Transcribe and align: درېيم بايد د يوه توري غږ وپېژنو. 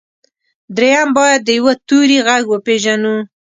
درېيم 0.75 1.09
بايد 1.17 1.41
د 1.45 1.49
يوه 1.57 1.73
توري 1.87 2.19
غږ 2.27 2.43
وپېژنو. 2.49 3.15